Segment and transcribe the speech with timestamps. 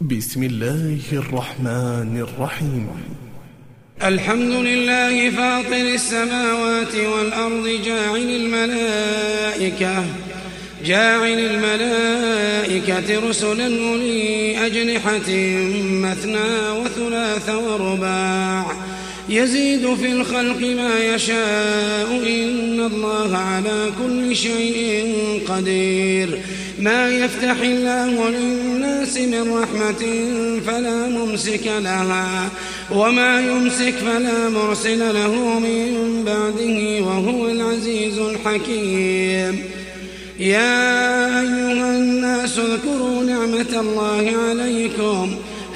[0.00, 2.86] بسم الله الرحمن الرحيم.
[4.02, 10.04] الحمد لله فاطر السماوات والأرض جاعل الملائكة
[10.84, 15.30] جاعل الملائكة رسلا أولي أجنحة
[16.06, 18.87] مثنى وثلاث ورباع.
[19.28, 25.14] يزيد في الخلق ما يشاء إن الله على كل شيء
[25.48, 26.38] قدير.
[26.78, 30.02] ما يفتح الله للناس من رحمة
[30.66, 32.48] فلا ممسك لها
[32.90, 39.64] وما يمسك فلا مرسل له من بعده وهو العزيز الحكيم.
[40.38, 45.36] يا أيها الناس اذكروا نعمة الله عليكم.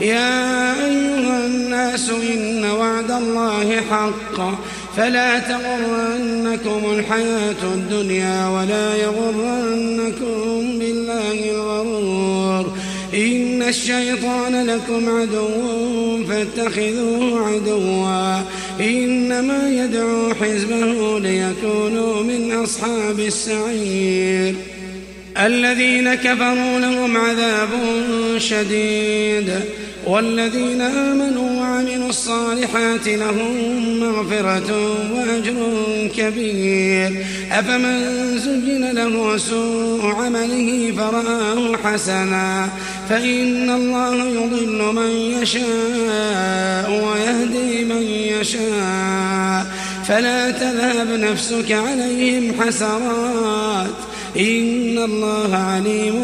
[0.00, 4.58] يا أيها الناس إن وعد الله حق.
[4.96, 12.72] فلا تغرنكم الحياة الدنيا ولا يغرنكم بالله الغرور.
[13.14, 18.40] إن الشيطان لكم عدو فاتخذوه عدوا.
[18.80, 24.54] إنما يدعو حزبه ليكونوا من أصحاب السعير.
[25.38, 27.68] الذين كفروا لهم عذاب
[28.38, 29.60] شديد.
[30.06, 33.54] والذين آمنوا وعملوا الصالحات لهم
[34.00, 35.54] مغفرة وأجر
[36.16, 37.24] كبير.
[37.52, 37.98] أفمن
[38.38, 42.68] زين له سوء عمله فرآه حسنا.
[43.08, 45.10] فإن الله يضل من
[45.42, 48.02] يشاء ويهدي من
[48.40, 49.66] يشاء.
[50.08, 53.96] فلا تذهب نفسك عليهم حسرات.
[54.38, 56.14] إن الله عليم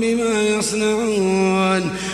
[0.00, 1.90] بما يصنعون.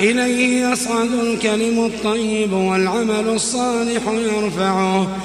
[0.00, 5.18] إليه يصعد الكلم الطيب والعمل الصالح يرفعه.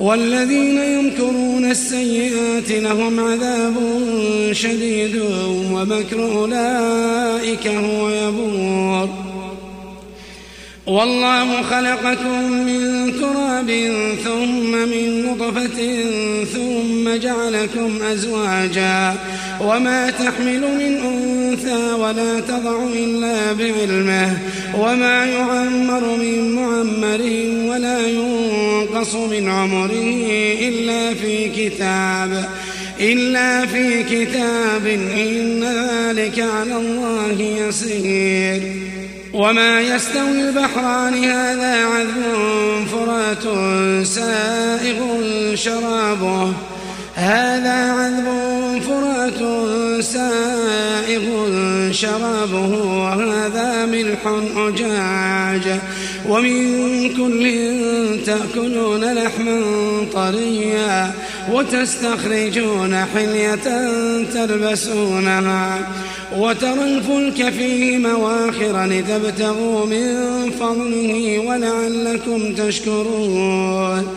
[0.00, 3.74] والذين يمكرون السيئات لهم عذاب
[4.52, 5.22] شديد
[5.72, 9.08] ومكر أولئك هو يبور.
[10.86, 13.70] والله خلقكم من تراب
[14.24, 16.04] ثم من نطفة
[16.44, 19.14] ثم جعلكم أزواجا.
[19.60, 24.38] وما تحمل من أنثى ولا تضع إلا بعلمه
[24.78, 27.20] وما يعمر من معمر
[27.72, 30.26] ولا ينقص من عمره
[30.60, 32.48] إلا في كتاب
[33.00, 34.86] إلا في كتاب.
[35.16, 38.62] إن ذلك على الله يسير.
[39.32, 43.42] وما يستوي البحران هذا عذب فرات
[44.06, 45.20] سائغ
[45.54, 46.52] شرابه.
[47.22, 48.26] هذا عذب
[48.82, 49.40] فرات
[50.04, 51.22] سائغ
[51.92, 54.18] شرابه وهذا ملح
[54.56, 55.80] أجاج.
[56.28, 57.44] ومن كل
[58.26, 59.60] تأكلون لحما
[60.12, 61.12] طريا
[61.52, 63.90] وتستخرجون حلية
[64.34, 65.78] تلبسونها.
[66.36, 70.06] وترى الفلك فيه مواخر لتبتغوا من
[70.60, 74.16] فضله ولعلكم تشكرون.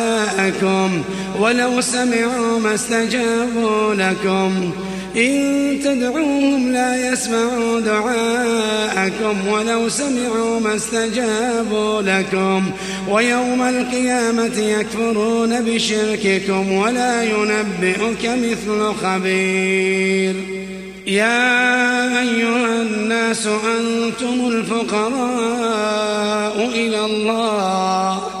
[0.41, 1.03] دعاءكم
[1.39, 4.71] ولو سمعوا ما استجابوا لكم.
[5.15, 12.71] إن تدعوهم لا يسمعوا دعاءكم ولو سمعوا ما استجابوا لكم.
[13.09, 20.35] ويوم القيامة يكفرون بشرككم ولا ينبئك مثل خبير.
[21.07, 25.11] يا أيها الناس أنتم الفقراء
[26.73, 28.40] إلى الله.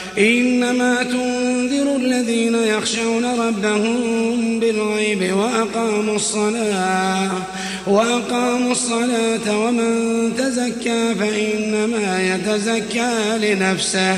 [0.17, 7.31] إنما تنذر الذين يخشون ربهم بالغيب وأقاموا الصلاة
[7.87, 14.17] وأقاموا الصلاة ومن تزكى فإنما يتزكى لنفسه.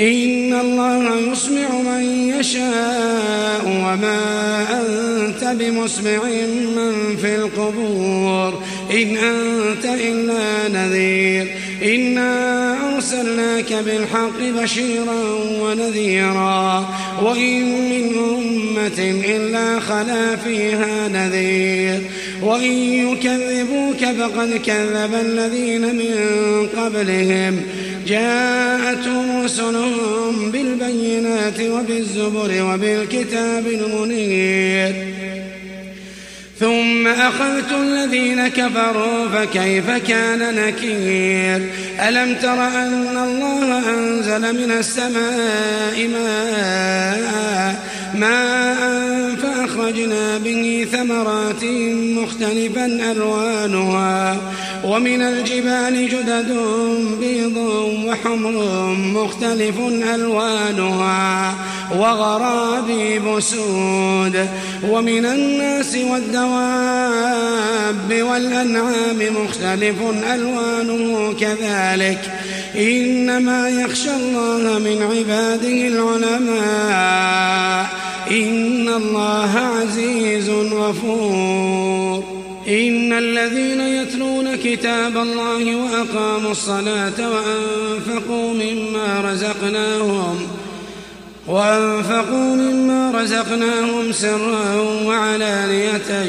[0.00, 4.20] إن الله يسمع من يشاء وما
[4.80, 6.24] أنت بمسمع
[6.76, 8.62] من في القبور.
[8.90, 11.46] إن أنت إلا نذير.
[11.82, 15.22] إنا أرسلناك بالحق بشيرا
[15.60, 16.88] ونذيرا.
[17.22, 22.00] وإن من أمة إلا خلا فيها نذير.
[22.42, 26.16] وإن يكذبوك فقد كذب الذين من
[26.76, 27.62] قبلهم.
[28.10, 34.94] جاءتهم رسلهم بالبينات وبالزبر وبالكتاب المنير.
[36.60, 41.70] ثم أخذت الذين كفروا فكيف كان نكير؟
[42.08, 47.74] ألم تر أن الله أنزل من السماء ماء؟
[48.14, 49.19] ماء
[49.80, 51.64] فأخرجنا به ثمرات
[52.22, 54.36] مختلفا ألوانها
[54.84, 56.56] ومن الجبال جدد
[57.20, 57.56] بيض
[58.06, 59.74] وحمر مختلف
[60.14, 61.54] ألوانها
[61.96, 64.48] وغرابيب سود
[64.88, 67.42] ومن الناس والدواب
[68.12, 69.96] والأنعام مختلف
[70.34, 72.20] ألوانه كذلك.
[72.76, 77.40] إنما يخشى الله من عباده العلماء
[78.96, 82.24] الله عزيز غفور
[82.68, 90.38] إن الذين يتلون كتاب الله وأقاموا الصلاة وأنفقوا مما رزقناهم
[91.46, 96.22] وأنفقوا مما رزقناهم سرا وعلانية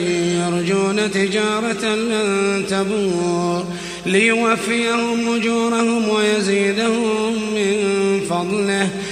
[0.45, 3.65] يرجون تجارة لن تبور
[4.05, 8.89] ليوفيهم أجورهم ويزيدهم من فضله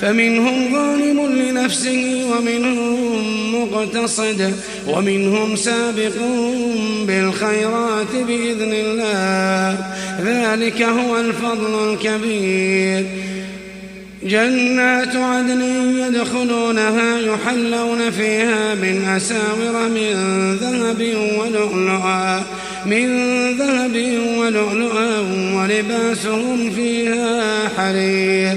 [0.00, 3.14] فمنهم ظالم لنفسه ومنهم
[3.54, 4.52] مقتصد
[4.88, 6.14] ومنهم سابق
[7.06, 9.78] بالخيرات بإذن الله.
[10.24, 13.06] ذلك هو الفضل الكبير.
[14.22, 15.62] جنات عدن
[15.98, 20.14] يدخلونها يحلون فيها من أساور من
[20.56, 22.42] ذهب ولؤلؤا
[22.86, 23.08] من
[23.58, 25.20] ذهب ولؤلؤا
[25.54, 28.56] ولباسهم فيها حرير.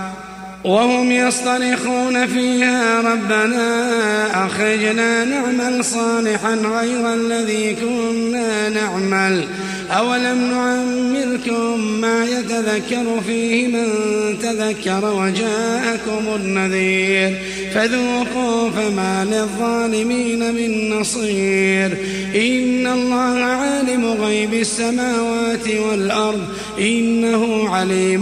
[0.63, 9.43] وهم يصطرخون فيها ربنا أخرجنا نعمل صالحا غير الذي كنا نعمل.
[9.91, 13.87] أولم نعمركم ما يتذكر فيه من
[14.41, 17.37] تذكر وجاءكم النذير.
[17.73, 21.97] فذوقوا فما للظالمين من نصير.
[22.35, 26.41] إن الله عالم غيب السماوات والأرض.
[26.79, 28.21] إنه عليم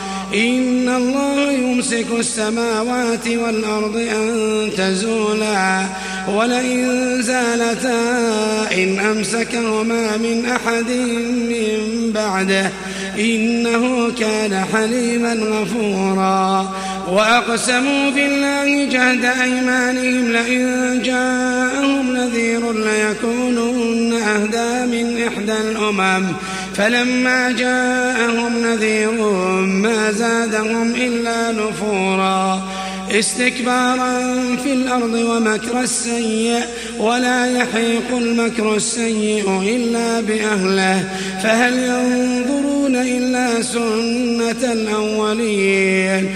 [0.33, 5.85] إن الله يمسك السماوات والأرض أن تزولا.
[6.29, 7.99] ولئن زالتا
[8.73, 10.89] إن أمسكهما من أحد
[11.49, 12.71] من بعده
[13.19, 16.73] إنه كان حليما غفورا.
[17.11, 26.33] وأقسموا بالله جهد أيمانهم لئن جاءهم نذير ليكونن أهدى من إحدى الأمم.
[26.75, 29.11] فلما جاءهم نذير
[29.61, 32.61] ما زادهم إلا نفورا.
[33.11, 34.19] استكبارا
[34.63, 36.59] في الأرض ومكر السيء
[36.99, 41.09] ولا يحيق المكر السيء إلا بأهله.
[41.43, 46.35] فهل ينظرون إلا سنة الأولين؟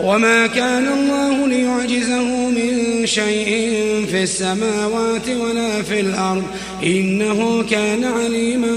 [0.00, 3.50] وما كان الله ليعجزه من شيء
[4.10, 6.44] في السماوات ولا في الأرض
[6.82, 8.76] إنه كان عليما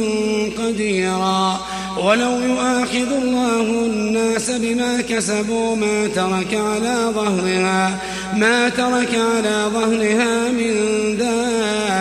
[0.57, 1.59] قديرا.
[1.97, 7.99] ولو يؤاخذ الله الناس بما كسبوا ما ترك على ظهرها
[8.35, 10.73] ما ترك على ظهرها من
[11.17, 11.95] دابة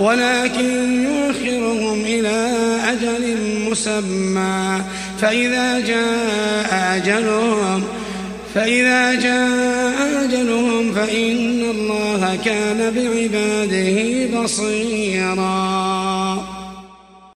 [0.00, 2.50] ولكن يؤخرهم إلى
[2.92, 3.36] أجل
[3.70, 4.82] مسمى.
[5.20, 7.82] فإذا جاء أجلهم
[8.54, 15.73] فإذا جاء أجلهم فإن الله كان بعباده بصيراً.